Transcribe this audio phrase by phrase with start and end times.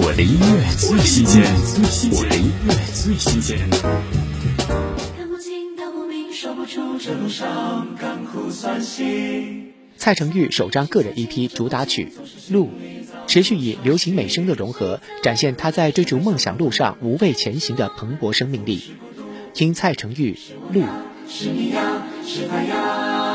[0.00, 1.42] 我的音乐最新鲜，
[2.12, 3.58] 我的音乐最新鲜。
[5.16, 9.72] 看不清，道不明，说不出，这路上甘苦酸辛。
[9.96, 12.12] 蔡成玉首张个人 EP 主打曲
[12.52, 12.66] 《路》，
[13.26, 18.80] 持续以流行美声的融合，展现他在追逐梦想路上无畏前行的蓬勃生命力。
[19.52, 20.38] 听蔡成玉
[20.72, 20.82] 《路》。
[21.28, 23.27] 是你呀，是他呀。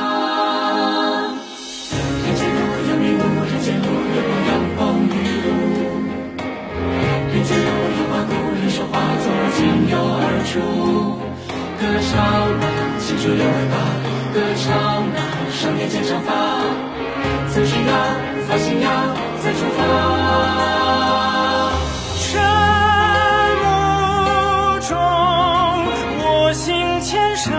[10.53, 10.59] 出。
[11.79, 12.13] 歌唱
[12.59, 12.63] 吧，
[12.99, 13.75] 青春有尾巴；
[14.33, 14.71] 歌唱
[15.11, 15.17] 吧，
[15.51, 16.29] 少年剪长发。
[17.49, 17.91] 曾经要
[18.47, 18.87] 发心呀，
[19.43, 19.79] 再出发。
[22.19, 22.29] 晨
[23.63, 23.65] 雾
[24.79, 24.91] 中，
[26.19, 27.51] 我心千山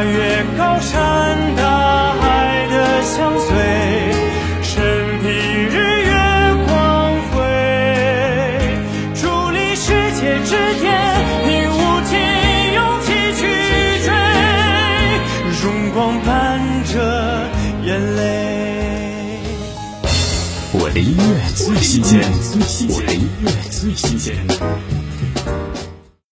[0.00, 3.48] 跨越高山，大海的相随，
[4.62, 4.82] 身
[5.20, 6.10] 披日月
[6.66, 7.36] 光辉，
[9.14, 10.88] 伫立世界之巅，
[11.44, 12.16] 凭无尽
[12.72, 13.42] 勇气去
[14.06, 14.08] 追，
[15.62, 16.94] 荣光伴着
[17.84, 18.18] 眼泪。
[20.72, 21.22] 我的音乐
[21.54, 22.22] 最新鲜，
[22.88, 24.34] 我的音乐最新鲜。